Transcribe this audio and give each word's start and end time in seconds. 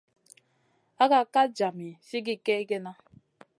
Hakak 0.97 1.27
ka 1.33 1.43
djami 1.53 1.87
sigi 2.07 2.35
kegena. 2.45 2.91